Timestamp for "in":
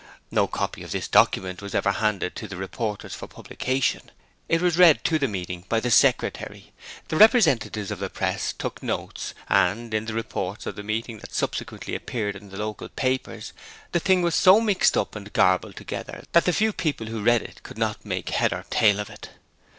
9.93-10.05, 12.35-12.49